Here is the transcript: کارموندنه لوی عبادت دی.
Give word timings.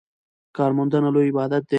کارموندنه 0.57 1.09
لوی 1.15 1.29
عبادت 1.31 1.61
دی. 1.65 1.69